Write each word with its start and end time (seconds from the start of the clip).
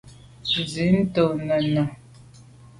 Zin 0.71 0.95
nde 1.05 1.23
nène. 1.47 1.81